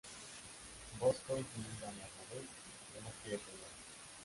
[0.99, 2.55] Bosco intimida a Marmaduke,
[2.91, 3.69] que no quiere pelear.